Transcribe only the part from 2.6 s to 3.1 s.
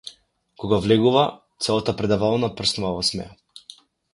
прснува во